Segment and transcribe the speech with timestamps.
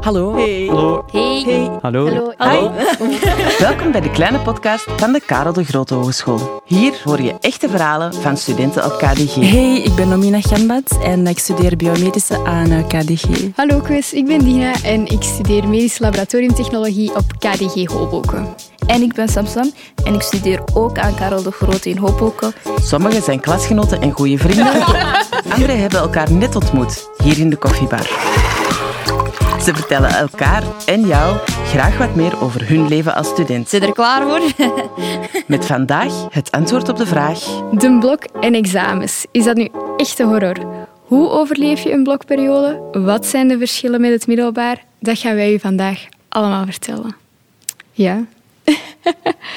[0.00, 0.34] Hallo.
[0.34, 0.66] Hey.
[0.66, 1.04] Hallo.
[1.12, 1.42] Hey.
[1.44, 1.70] Hey.
[1.82, 2.32] Hallo.
[2.36, 2.72] Hallo.
[3.58, 6.62] Welkom bij de kleine podcast van de Karel de Grote Hogeschool.
[6.64, 9.34] Hier hoor je echte verhalen van studenten op KDG.
[9.34, 13.24] Hey, ik ben Nomina Gambad en ik studeer biomedische aan eh, KDG.
[13.56, 18.54] Hallo Chris, ik ben Dina en ik studeer medische laboratoriumtechnologie op KDG Hoboken.
[18.86, 19.72] En ik ben Samsam
[20.04, 22.52] en ik studeer ook aan Karel de Grote in Hoboken.
[22.82, 24.84] Sommigen zijn klasgenoten en goede vrienden.
[25.54, 28.06] Anderen hebben elkaar net ontmoet, hier in de koffiebar.
[29.66, 33.68] Ze vertellen elkaar en jou graag wat meer over hun leven als student.
[33.68, 34.68] Zit er klaar voor?
[35.56, 37.38] Met vandaag het antwoord op de vraag...
[37.72, 39.26] De blok en examens.
[39.30, 40.56] Is dat nu echte horror?
[41.00, 42.80] Hoe overleef je een blokperiode?
[42.92, 44.84] Wat zijn de verschillen met het middelbaar?
[44.98, 47.16] Dat gaan wij u vandaag allemaal vertellen.
[47.92, 48.24] Ja?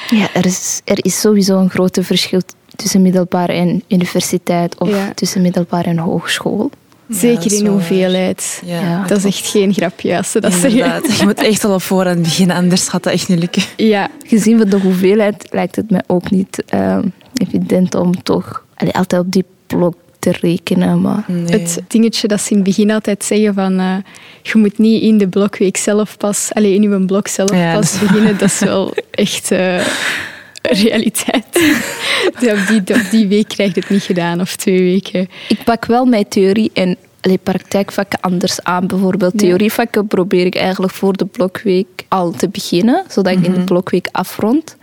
[0.08, 2.40] Ja, er is, er is sowieso een groot verschil
[2.76, 5.12] tussen middelbaar en universiteit of Ja.
[5.14, 6.70] tussen middelbaar en hogeschool.
[7.10, 8.62] Zeker in hoeveelheid.
[8.64, 10.70] Ja, dat is echt geen grapje als ze dat zeggen.
[10.70, 11.16] Inderdaad.
[11.18, 13.62] Je moet echt al op voorhand beginnen, anders gaat dat echt niet lukken.
[13.76, 17.02] Ja, Gezien van de hoeveelheid lijkt het mij ook niet ehm,
[17.34, 21.00] evident om toch allee, altijd op die blok te rekenen.
[21.00, 21.44] Maar Nee.
[21.60, 23.94] het dingetje dat ze in het begin altijd zeggen van eh,
[24.42, 27.92] je moet niet in de blokweek zelf pas, alleen in uw blok zelf Ja, pas
[27.92, 29.86] dat beginnen, dat is wel echt eh,
[30.84, 31.44] realiteit.
[32.34, 35.28] Op, die, op die week krijg je het niet gedaan, of twee weken.
[35.48, 38.86] ik pak wel mijn theorie en allee, praktijkvakken anders aan.
[38.86, 39.38] Bijvoorbeeld Ja.
[39.38, 44.08] theorievakken probeer ik eigenlijk voor de blokweek al te beginnen, zodat ik in de blokweek
[44.12, 44.76] afrond.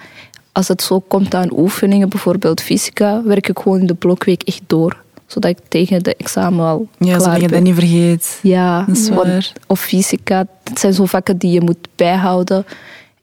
[0.51, 4.61] Als het zo komt aan oefeningen, bijvoorbeeld fysica, werk ik gewoon in de blokweek echt
[4.67, 4.97] door.
[5.25, 7.49] Zodat ik tegen de examen al Ja, klaar zodat je ben.
[7.49, 8.39] dat niet vergeet.
[8.41, 9.51] Ja, Dat is want- waar.
[9.67, 10.47] of fysica.
[10.63, 12.65] Dat zijn zo vakken die je moet bijhouden.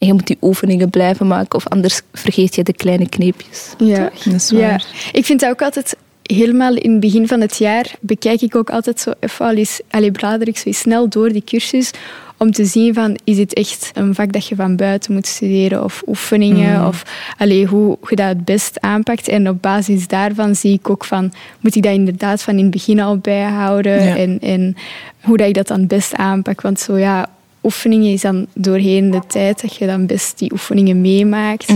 [0.06, 3.74] Je moet die oefeningen blijven maken, of anders vergeet je de kleine kneepjes.
[3.78, 4.10] Ja.
[4.24, 4.80] Dat is ja,
[5.12, 8.70] ik vind dat ook altijd helemaal in het begin van het jaar bekijk ik ook
[8.70, 11.90] altijd zo even al eens, allee, blader ik zo snel door die cursus
[12.36, 15.84] om te zien van is dit echt een vak dat je van buiten moet studeren
[15.84, 17.02] of oefeningen of
[17.38, 21.32] allee, hoe je dat het best aanpakt en op basis daarvan zie ik ook van
[21.60, 24.16] moet ik dat inderdaad van in het begin al bijhouden Ja.
[24.16, 24.76] en, en
[25.20, 27.28] hoe dat ik dat dan het best aanpak want zo ja
[27.64, 31.72] oefeningen is dan doorheen de tijd dat je dan best die oefeningen meemaakt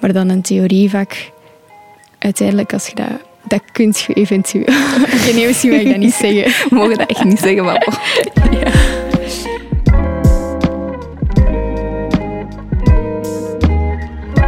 [0.00, 1.30] maar dan een theorievak,
[2.18, 3.28] uiteindelijk als je dat...
[3.48, 4.64] Dat kunt je eventueel.
[5.34, 6.68] Niet, misschien mag ik dat niet zeggen.
[6.68, 7.86] We mogen dat echt niet zeggen, maar.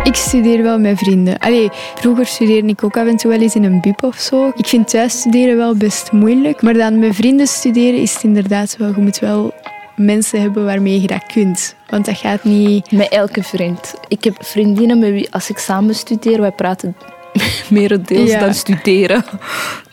[0.03, 1.39] Ik studeer wel met vrienden.
[1.39, 4.53] Allee, vroeger studeerde ik ook af en toe wel eens in een bib of zo.
[4.57, 6.63] Ik vind thuis studeren wel best moeilijk.
[6.63, 8.89] Maar dan met vrienden studeren is het inderdaad wel...
[8.89, 9.55] Je moet wel
[9.97, 11.75] mensen hebben waarmee je dat kunt.
[11.89, 12.93] Want dat gaat niet...
[12.93, 13.95] Met elke vriend.
[14.09, 16.97] Ik heb vriendinnen met wie, als ik samen studeer, wij praten
[17.71, 18.41] merendeels Ja.
[18.41, 19.25] dan studeren.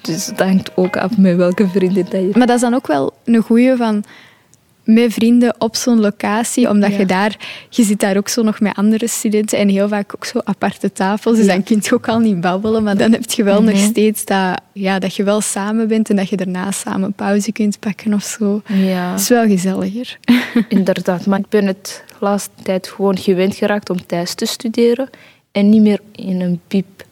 [0.02, 2.30] Dus dat hangt ook af met welke vriendin dat je...
[2.34, 4.04] Maar dat is dan ook wel een goeie van
[4.94, 6.98] met vrienden op zo'n locatie, omdat Ja.
[6.98, 7.38] je daar,
[7.70, 10.92] je zit daar ook zo nog met andere studenten en heel vaak ook zo aparte
[10.92, 11.52] tafels, dus Ja.
[11.54, 13.84] dan kun je ook al niet babbelen, maar dan heb je wel nog Mhm.
[13.84, 17.80] steeds dat, ja, dat je wel samen bent en dat je daarna samen pauze kunt
[17.80, 18.62] pakken of zo.
[18.68, 20.18] Ja, Het is wel gezelliger.
[20.70, 21.26] inderdaad.
[21.26, 25.10] Maar ik ben het de laatste tijd gewoon gewend geraakt om thuis te studeren
[25.52, 27.04] en niet meer in een piep.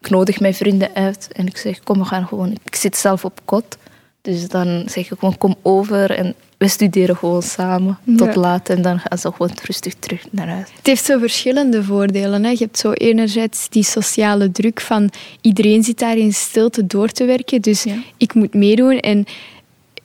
[0.00, 2.56] Ik nodig mijn vrienden uit en ik zeg, kom, we gaan gewoon...
[2.64, 3.76] Ik zit zelf op kot,
[4.22, 8.40] dus dan zeg ik gewoon, kom over en we studeren gewoon samen tot Ja.
[8.40, 8.68] laat.
[8.68, 10.68] En dan gaan ze gewoon rustig terug naar huis.
[10.76, 12.44] Het heeft zo verschillende voordelen.
[12.44, 12.50] Hè.
[12.50, 17.24] Je hebt zo enerzijds die sociale druk van iedereen zit daar in stilte door te
[17.24, 17.94] werken, dus Ja.
[18.16, 18.98] ik moet meedoen.
[18.98, 19.24] En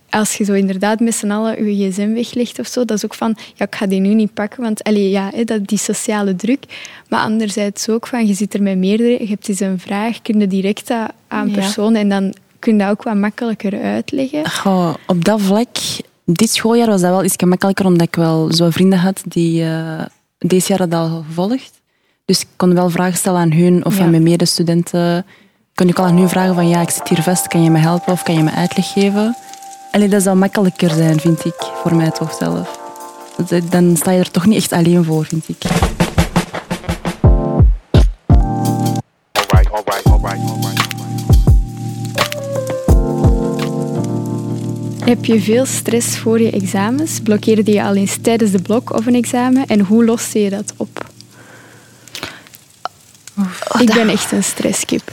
[0.10, 3.14] als je zo inderdaad met z'n allen je gsm weglegt of zo, dat is ook
[3.14, 6.36] van, ja, ik ga die nu niet pakken, want allee, ja, hè, dat, die sociale
[6.36, 6.64] druk.
[7.10, 10.40] Maar anderzijds ook van, je zit er met meerdere, je hebt eens een vraag, kun
[10.40, 11.54] je direct dat aan Ja.
[11.54, 14.50] persoon en dan kun je dat ook wat makkelijker uitleggen.
[14.52, 15.68] Goh, op dat vlak,
[16.34, 20.06] dit schooljaar was dat wel iets gemakkelijker, omdat ik wel zo vrienden had die eh,
[20.38, 21.82] deze jaar hadden al gevolgd.
[22.26, 24.04] Dus ik kon wel vragen stellen aan hun of Ja.
[24.04, 25.26] aan mijn medestudenten.
[25.76, 27.78] Kon ik al aan hun vragen van, ja, ik zit hier vast, kan je me
[27.80, 29.36] helpen of kan je me uitleg geven?
[29.92, 32.80] Allee, dat zou makkelijker zijn, vind ik, voor mij toch zelf.
[33.48, 35.58] Dat- Dan sta je er toch niet echt alleen voor, vind ik.
[45.12, 47.20] Heb je veel stress voor je examens?
[47.20, 49.66] Blokkeerde je al eens tijdens de blok of een examen?
[49.68, 51.10] En hoe loste je dat op?
[53.80, 55.12] ik ben echt een stresskip.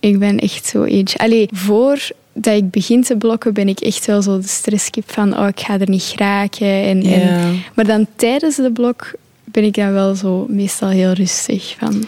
[0.00, 1.18] Ik ben echt zo eentje.
[1.18, 5.48] Allee, voordat ik begin te blokken, ben ik echt wel zo de stresskip van oh,
[5.48, 6.84] ik ga er niet geraken.
[6.84, 9.12] En, en, maar dan tijdens de blok
[9.44, 11.76] ben ik dan wel zo meestal heel rustig.
[11.78, 12.04] Van,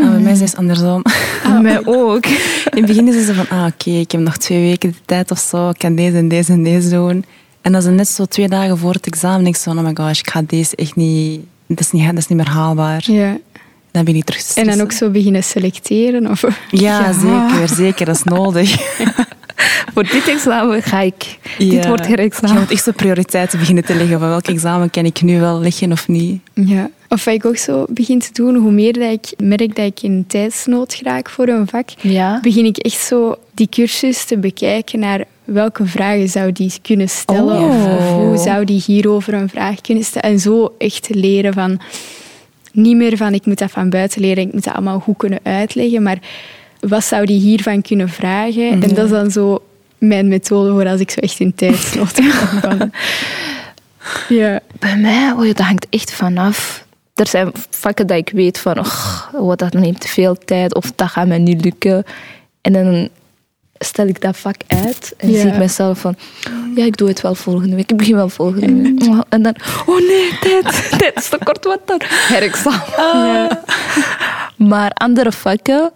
[0.00, 1.02] Ah, bij mij is het andersom.
[1.42, 2.26] Bij mij ook.
[2.26, 2.36] In
[2.70, 5.38] het begin is zo van, ah, oké, ik heb nog twee weken de tijd of
[5.38, 5.68] zo.
[5.68, 7.24] Ik kan deze en deze en deze doen.
[7.60, 9.46] En dat is net zo twee dagen voor het examen.
[9.46, 11.40] ik zo, oh my gosh, ik ga deze echt niet...
[11.66, 13.02] Dat is niet, dat is niet meer haalbaar.
[13.06, 13.36] Ja.
[13.92, 16.30] Dan ben ik terug te En dan ook zo beginnen selecteren?
[16.30, 16.44] Of...
[16.70, 18.06] Ja, zeker, zeker.
[18.06, 18.76] Dat is nodig.
[19.94, 21.38] Voor dit examen ga ik.
[21.58, 21.88] Dit Ja.
[21.88, 22.58] wordt Je herexamen.
[22.58, 24.18] moet echt zo prioriteiten beginnen te leggen.
[24.18, 26.40] Van welk examen kan ik nu wel leggen of niet?
[26.54, 26.90] Ja.
[27.12, 30.02] Of wat ik ook zo begin te doen, hoe meer dat ik merk dat ik
[30.02, 32.38] in tijdsnood raak voor een vak, Ja.
[32.42, 37.58] begin ik echt zo die cursus te bekijken naar welke vragen zou die kunnen stellen
[37.58, 37.68] Oh.
[37.68, 40.30] of, of hoe zou die hierover een vraag kunnen stellen.
[40.30, 41.80] En zo echt leren van
[42.72, 45.38] niet meer van ik moet dat van buiten leren, ik moet dat allemaal goed kunnen
[45.42, 46.18] uitleggen, maar
[46.80, 48.70] wat zou die hiervan kunnen vragen?
[48.70, 49.62] En dat is dan zo
[49.98, 52.60] mijn methode voor als ik zo echt in tijdsnood kom.
[52.60, 52.90] Van,
[54.38, 54.60] ja.
[54.78, 56.88] Bij mij, oh dat hangt echt vanaf.
[57.20, 60.92] Er zijn vakken dat ik weet van, oh, oh, dat neemt te veel tijd of
[60.94, 62.04] dat gaat mij niet lukken.
[62.60, 63.08] En dan
[63.78, 66.16] stel ik dat vak uit en zie ik mezelf van,
[66.74, 67.90] ja, ik doe het wel volgende week.
[67.90, 69.02] Ik begin wel volgende week.
[69.02, 69.54] Oh, En dan,
[69.86, 72.00] oh nee, tijd, tijd is te kort, wat dan?
[72.04, 73.26] Herexamen.
[73.26, 73.62] Ja.
[74.56, 75.92] Maar andere vakken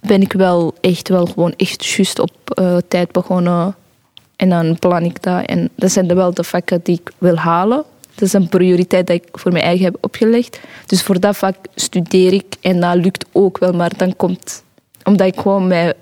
[0.00, 3.74] ben ik wel echt wel gewoon echt juist op eh, tijd begonnen.
[4.36, 5.44] En dan plan ik dat.
[5.44, 7.84] En dat zijn wel de vakken die ik wil halen.
[8.14, 10.60] Dat is een prioriteit dat ik voor mijn eigen heb opgelegd.
[10.86, 13.72] Dus voor dat vak studeer ik en dat lukt ook wel.
[13.72, 14.62] Maar dan komt,
[15.04, 15.94] omdat ik gewoon mij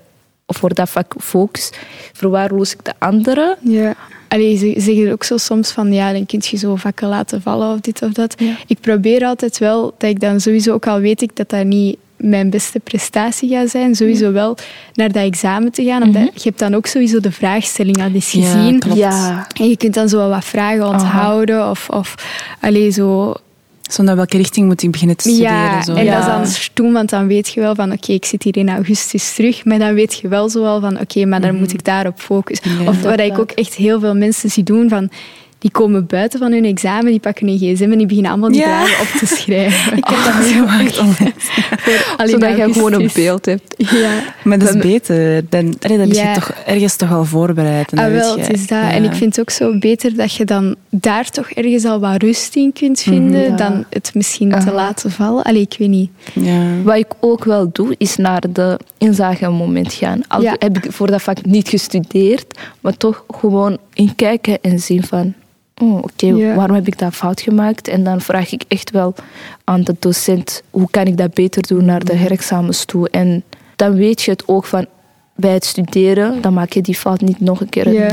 [0.47, 1.71] voor dat vak focus,
[2.13, 3.57] verwaarloos ik de andere.
[3.61, 3.95] Ja.
[4.27, 7.73] Allee, ze zeggen ook zo soms van ja, dan kun je zo vakken laten vallen
[7.73, 8.33] of dit of dat.
[8.37, 8.55] Ja.
[8.67, 11.97] Ik probeer altijd wel dat ik dan sowieso, ook al weet ik dat dat niet
[12.23, 14.57] mijn beste prestatie gaat zijn, sowieso wel
[14.93, 16.03] naar dat examen te gaan.
[16.03, 18.79] Omdat je hebt dan ook sowieso de vraagstelling al eens Ja, gezien.
[18.79, 18.97] klopt.
[18.97, 22.15] Ja, En je kunt dan zo wel wat vragen onthouden of, of
[22.59, 23.33] allee, zo
[23.81, 25.53] Zo naar welke richting moet ik beginnen te studeren?
[25.53, 25.93] ja, zo.
[25.93, 26.11] en Ja.
[26.11, 28.69] dat is dan stoem, want dan weet je wel van oké, ik zit hier in
[28.69, 31.83] augustus terug, maar dan weet je wel zo wel van oké, maar dan moet ik
[31.85, 32.83] daarop focussen.
[32.83, 32.89] Ja.
[32.89, 35.09] Of wat ik ook echt heel veel mensen zie doen, van
[35.61, 38.59] die komen buiten van hun examen, die pakken hun gsm en die beginnen allemaal die
[38.59, 38.85] Ja.
[38.85, 39.97] vragen op te schrijven.
[39.97, 41.45] Ik heb dat meegemaakt onlangs.
[41.79, 43.75] Voor al in zodat je gewoon een beeld hebt.
[43.77, 44.09] Ja.
[44.43, 45.43] Maar dat is beter.
[45.49, 46.29] Dan, allee, dan ben Ja.
[46.29, 47.91] je toch ergens toch al voorbereid.
[47.91, 48.79] En Ah, wel, je- het is dat.
[48.79, 48.91] ja.
[48.91, 52.21] En ik vind het ook zo beter dat je dan daar toch ergens al wat
[52.21, 53.55] rust in kunt vinden, Ja.
[53.55, 54.71] dan het misschien te Aha.
[54.71, 55.43] laten vallen.
[55.43, 56.09] Allee, ik weet niet.
[56.33, 56.61] Ja.
[56.83, 60.21] Wat ik ook wel doe, is naar de inzagemoment gaan.
[60.27, 60.55] Al Ja.
[60.59, 65.33] heb ik voor dat vak niet gestudeerd, maar toch gewoon in kijken en zien van...
[65.81, 66.55] Oh, oké, Ja.
[66.55, 67.87] waarom heb ik dat fout gemaakt?
[67.87, 69.13] En dan vraag ik echt wel
[69.63, 73.09] aan de docent, hoe kan ik dat beter doen naar de herexamens toe?
[73.09, 73.43] En
[73.75, 74.85] dan weet je het ook van,
[75.35, 77.93] bij het studeren, dan maak je die fout niet nog een keer.
[77.93, 78.07] Ja.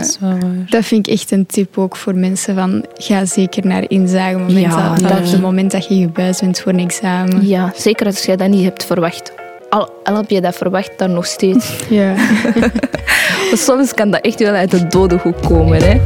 [0.68, 2.54] Dat vind ik echt een tip ook voor mensen.
[2.54, 4.60] Van, ga zeker naar inzagemomenten.
[4.60, 7.46] Ja, dat dat- is het moment dat je gebuisd bent voor een examen.
[7.46, 9.32] Ja, zeker als jij dat niet hebt verwacht.
[9.70, 11.72] Al, al heb je dat verwacht, dan nog steeds.
[11.88, 12.14] Ja.
[13.52, 15.82] Soms kan dat echt wel uit de dode hoek komen.
[15.82, 16.00] Hè?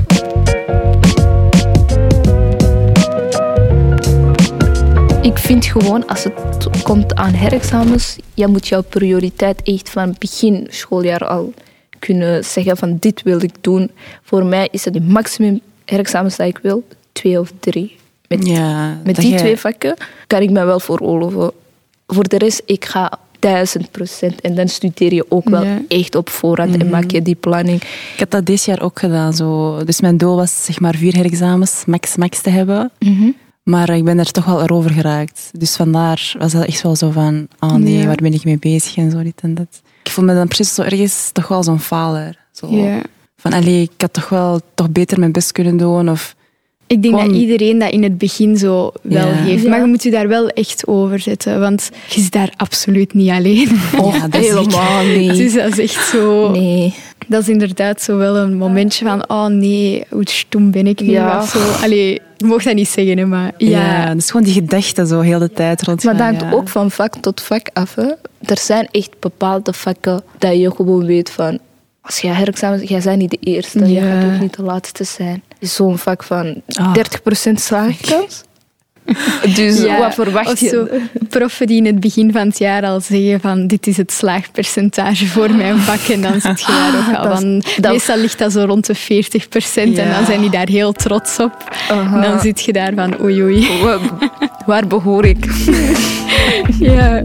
[5.52, 11.26] Vind gewoon, als het komt aan herexamens, je moet jouw prioriteit echt van begin schooljaar
[11.26, 11.52] al
[11.98, 13.90] kunnen zeggen van dit wil ik doen.
[14.22, 17.96] Voor mij is het het maximum herexamens dat ik wil, twee of drie.
[18.28, 19.96] Met, Ja, met die twee vakken
[20.26, 21.52] kan ik me wel veroorloven.
[22.06, 24.40] Voor de rest, ik ga duizend procent.
[24.40, 25.82] En dan studeer je ook wel Ja.
[25.88, 27.82] echt op voorhand en maak je die planning.
[27.82, 29.34] Ik heb dat dit jaar ook gedaan.
[29.34, 29.84] Zo.
[29.84, 32.90] Dus mijn doel was zeg maar vier herexamens max max te hebben.
[33.62, 35.50] Maar ik ben er toch wel over geraakt.
[35.52, 37.48] Dus vandaar was dat echt wel zo van...
[37.60, 38.06] Oh nee, Ja.
[38.06, 39.82] waar ben ik mee bezig en zo dit en dat.
[40.02, 42.36] Ik voel me dan precies zo ergens toch wel zo'n faler.
[42.52, 42.66] Zo.
[42.70, 43.00] ja.
[43.36, 46.10] Van, allee, ik had toch wel toch beter mijn best kunnen doen.
[46.10, 46.34] Of,
[46.86, 49.32] Ik denk Gewoon- dat iedereen dat in het begin zo wel Ja.
[49.32, 49.62] heeft.
[49.62, 49.68] Ja.
[49.68, 51.60] Maar je moet je daar wel echt over zetten.
[51.60, 53.70] Want je zit daar absoluut niet alleen.
[53.98, 55.36] oh, ja, dat is Helemaal niet.
[55.36, 56.50] Dus dat is echt zo...
[56.50, 56.94] Nee.
[57.32, 59.28] Dat is inderdaad zo wel een momentje van...
[59.28, 61.10] Oh nee, hoe stom ben ik nu?
[61.10, 61.38] Ja.
[61.42, 61.58] Of zo.
[61.84, 63.52] Allee, je mag dat niet zeggen, hè, maar...
[63.56, 63.68] Ja.
[64.06, 66.04] Ja, dus gewoon die gedachten zo heel de tijd rond.
[66.04, 66.50] Maar dat hangt ja.
[66.52, 67.94] ook van vak tot vak af.
[67.94, 68.06] Hè.
[68.40, 71.58] Er zijn echt bepaalde vakken dat je gewoon weet van...
[72.00, 72.88] Als jij herexamens...
[72.88, 73.78] Jij bent niet de eerste.
[73.78, 74.20] Je Ja.
[74.20, 75.42] gaat ook niet de laatste zijn.
[75.58, 76.94] Is Zo'n vak van Ah.
[77.48, 78.42] 30% slaagkans.
[79.56, 80.68] Dus Ja, wat verwacht je?
[80.68, 80.86] zo
[81.28, 85.26] proffen die in het begin van het jaar al zeggen van dit is het slaagpercentage
[85.26, 86.00] voor mijn vak.
[86.00, 87.62] En dan zit je daar ook al van...
[87.80, 88.98] dat- Meestal ligt dat zo rond de 40%
[89.74, 90.16] En Ja.
[90.16, 91.52] dan zijn die daar heel trots op.
[91.90, 92.22] Aha.
[92.22, 93.66] En dan zit je daar van oei oei.
[93.82, 93.98] Wa-
[94.66, 95.46] Waar behoor ik?
[96.78, 97.24] Ja.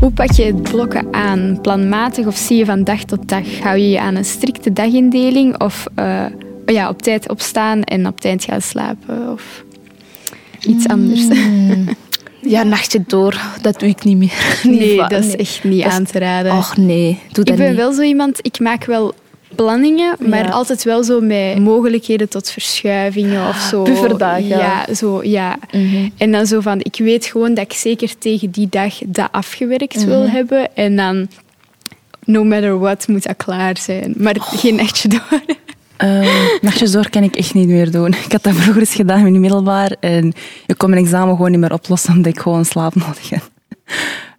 [0.00, 1.58] Hoe pak je het blokken aan?
[1.62, 3.60] Planmatig of zie je van dag tot dag?
[3.62, 6.24] Hou je je aan een strikte dagindeling of eh,
[6.72, 9.32] ja, op tijd opstaan en op tijd gaan slapen?
[9.32, 9.64] Of
[10.60, 11.20] iets anders?
[12.40, 13.40] Ja, nachtje door.
[13.62, 14.58] Dat doe ik niet meer.
[14.62, 16.52] Niet Nee, dat is echt niet Dat aan te raden.
[16.52, 17.76] Och nee, doe dat ik ben niet.
[17.76, 19.14] wel zo iemand, ik maak wel
[19.54, 20.50] planningen, maar Ja.
[20.50, 23.82] altijd wel zo met mogelijkheden tot verschuivingen of zo.
[23.82, 24.46] Bufferdagen.
[24.48, 25.58] Ja, zo, ja.
[25.72, 26.08] Mhm.
[26.16, 30.04] En dan zo van, ik weet gewoon dat ik zeker tegen die dag dat afgewerkt
[30.04, 30.30] wil Mhm.
[30.30, 30.76] hebben.
[30.76, 31.28] En dan,
[32.24, 34.14] no matter what, moet dat klaar zijn.
[34.16, 35.40] Maar geen nachtje door.
[36.04, 38.12] Uh, nachtjes door kan ik echt niet meer doen.
[38.24, 40.32] Ik had dat vroeger eens gedaan in het middelbaar en
[40.66, 43.50] ik kon mijn examen gewoon niet meer oplossen omdat ik gewoon slaap nodig heb.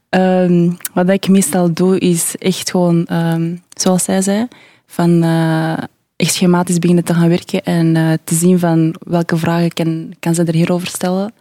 [0.10, 4.48] Ehm, wat ik meestal doe is echt gewoon, ehm, zoals zij zei,
[4.86, 5.78] van eh,
[6.16, 10.36] echt schematisch beginnen te gaan werken en eh, te zien van welke vragen kan, kan
[10.36, 11.34] ze er hierover stellen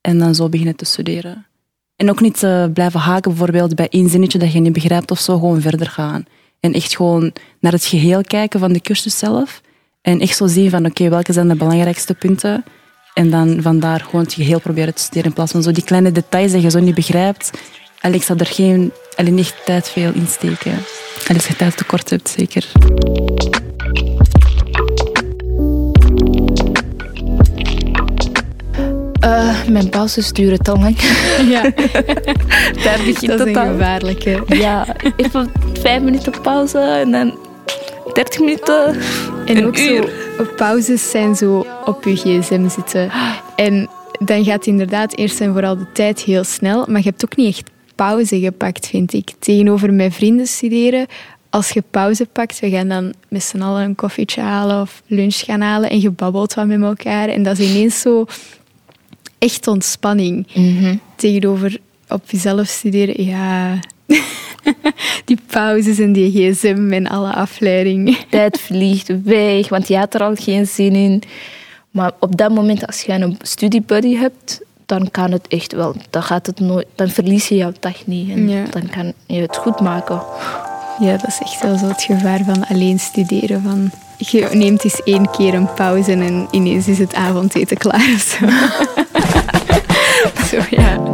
[0.00, 1.46] en dan zo beginnen te studeren.
[1.96, 5.18] En ook niet te blijven haken bijvoorbeeld bij één zinnetje dat je niet begrijpt of
[5.18, 6.24] zo, gewoon verder gaan.
[6.60, 9.60] En echt gewoon naar het geheel kijken van de cursus zelf.
[10.02, 12.64] En echt zo zien van, oké, welke zijn de belangrijkste punten?
[13.14, 16.12] En dan vandaar gewoon het geheel proberen te studeren in plaats van zo die kleine
[16.12, 17.50] details dat je zo niet begrijpt.
[18.00, 20.72] En ik zou er geen, alleen niet echt tijd veel in steken.
[21.26, 22.66] En als je tijd tekort hebt, zeker.
[29.20, 30.96] Eh, mijn pauzes duren te lang.
[31.48, 31.62] Ja,
[32.84, 33.66] Daar begint dat het al.
[33.66, 34.42] gevaarlijke.
[34.48, 34.86] Ja,
[35.16, 37.38] even vijf minuten pauze en dan
[38.12, 38.96] 30 minuten.
[39.46, 40.12] En Een ook uur.
[40.38, 43.10] zo, pauzes zijn zo op je gsm zitten.
[43.56, 47.36] En dan gaat inderdaad eerst en vooral de tijd heel snel, maar je hebt ook
[47.36, 49.30] niet echt pauze gepakt, vind ik.
[49.38, 51.06] Tegenover mijn vrienden studeren,
[51.50, 55.36] als je pauze pakt, we gaan dan met z'n allen een koffietje halen of lunch
[55.36, 57.28] gaan halen en je babbelt wat met elkaar.
[57.28, 58.24] En dat is ineens zo
[59.38, 60.46] echt ontspanning.
[61.16, 63.78] Tegenover op jezelf studeren, ja...
[65.52, 68.18] pauzes en die gsm en alle afleiding.
[68.30, 71.22] Tijd vliegt weg, want je had er al geen zin in.
[71.90, 75.94] Maar op dat moment, als je een studiebuddy hebt, dan kan het echt wel.
[76.10, 78.30] Dan, gaat het nooit, dan verlies je jouw dag niet.
[78.30, 78.62] En Ja.
[78.70, 80.22] dan kan je het goed maken.
[81.00, 83.62] Ja, dat is echt wel zo het gevaar van alleen studeren.
[83.62, 88.38] Van, je neemt eens één keer een pauze en ineens is het avondeten klaar of
[88.38, 88.46] zo.
[90.56, 91.07] zo ja.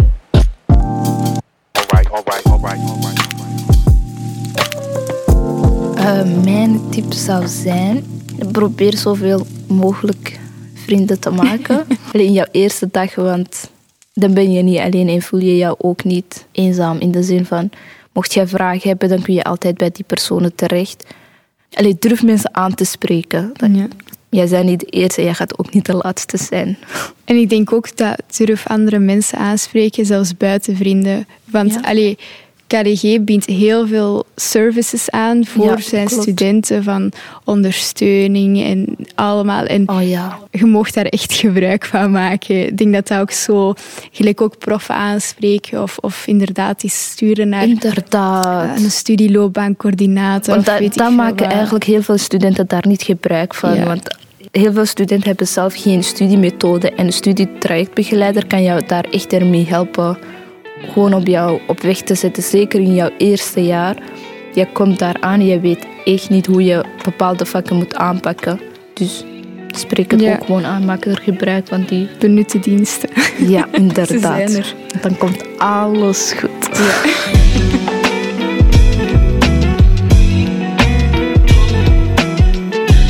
[6.15, 8.05] Eh, mijn tip zou zijn:
[8.53, 10.39] probeer zoveel mogelijk
[10.75, 11.87] vrienden te maken.
[12.13, 13.71] Alleen jouw eerste dag, want
[14.13, 16.99] dan ben je niet alleen en voel je jou ook niet eenzaam.
[16.99, 17.71] In de zin van:
[18.13, 21.05] mocht jij vragen hebben, dan kun je altijd bij die personen terecht.
[21.73, 23.53] Allee, durf mensen aan te spreken.
[23.73, 23.89] Ja.
[24.29, 26.79] Jij bent niet de eerste, jij gaat ook niet de laatste zijn.
[27.25, 31.27] En ik denk ook dat durf andere mensen aanspreken, zelfs buiten vrienden.
[31.45, 31.81] Want Ja.
[31.81, 32.19] allee,
[32.67, 36.23] KDG biedt heel veel services aan voor Ja, zijn klopt.
[36.23, 37.13] studenten, van
[37.45, 39.65] ondersteuning en allemaal.
[39.65, 40.39] En Oh ja.
[40.51, 42.67] je mocht daar echt gebruik van maken.
[42.67, 43.75] Ik denk dat dat ook zo,
[44.13, 48.79] gelijk ook proffen aanspreken of, of inderdaad die sturen naar Inderdaad.
[48.79, 50.55] een studieloopbaancoördinator.
[50.55, 51.53] Want dat, maken wat.
[51.53, 53.75] eigenlijk heel veel studenten daar niet gebruik van.
[53.75, 53.85] Ja.
[53.85, 54.17] Want
[54.51, 56.91] heel veel studenten hebben zelf geen studiemethode.
[56.91, 60.19] En een studietrajectbegeleider kan jou daar echt ermee helpen.
[60.81, 62.43] Gewoon op jou op weg te zetten.
[62.43, 63.97] Zeker in jouw eerste jaar.
[64.55, 68.61] Je komt daar aan en je weet echt niet hoe je bepaalde vakken moet aanpakken.
[68.95, 69.25] Dus
[69.77, 70.33] spreek het Ja.
[70.35, 70.85] ook gewoon aan.
[70.85, 72.09] Maak er gebruik van die...
[72.19, 73.09] Benutte diensten.
[73.39, 74.09] Ja, inderdaad.
[74.15, 74.75] Ze zijn er.
[75.03, 76.71] Dan komt alles goed.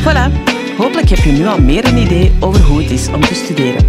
[0.05, 0.31] Voilà,
[0.77, 3.87] hopelijk heb je nu al meer een idee over hoe het is om te studeren.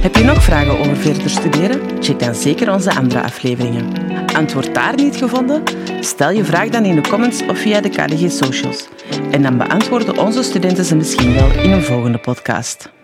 [0.00, 2.02] Heb je nog vragen over verder studeren?
[2.02, 3.92] Check dan zeker onze andere afleveringen.
[4.36, 5.62] Antwoord daar niet gevonden?
[6.00, 8.88] Stel je vraag dan in de comments of via de KDG socials.
[9.30, 12.97] En dan beantwoorden onze studenten ze misschien wel in een volgende podcast.